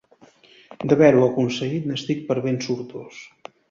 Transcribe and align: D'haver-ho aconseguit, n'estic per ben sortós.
D'haver-ho 0.87 1.23
aconseguit, 1.27 1.87
n'estic 1.93 2.27
per 2.33 2.43
ben 2.51 2.63
sortós. 2.71 3.27